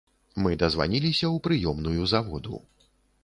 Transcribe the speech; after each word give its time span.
Мы 0.43 0.51
дазваніліся 0.63 1.27
ў 1.27 1.43
прыёмную 1.47 2.09
заводу. 2.13 2.63